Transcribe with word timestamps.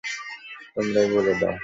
তোমরাই 0.75 1.07
বলে 1.11 1.33
দাও। 1.41 1.55